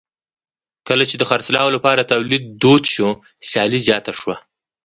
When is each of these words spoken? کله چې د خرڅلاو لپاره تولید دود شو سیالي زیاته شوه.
کله 0.87 1.03
چې 1.09 1.15
د 1.17 1.23
خرڅلاو 1.29 1.73
لپاره 1.75 2.09
تولید 2.11 2.43
دود 2.61 2.83
شو 2.93 3.07
سیالي 3.49 3.79
زیاته 3.87 4.11
شوه. 4.19 4.35